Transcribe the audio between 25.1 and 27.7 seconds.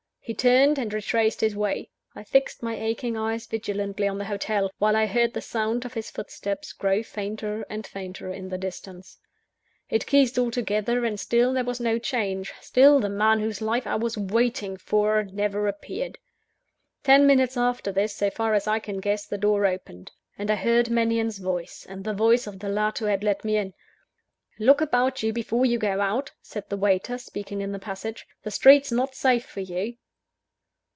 you before you go out," said the waiter, speaking